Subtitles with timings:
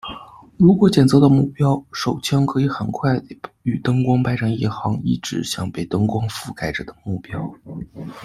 [0.57, 7.37] 如果检测到目标，手枪可以很快地与灯光排成一行以指向被灯光覆盖着的目标。